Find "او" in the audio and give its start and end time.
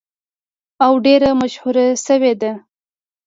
0.85-0.91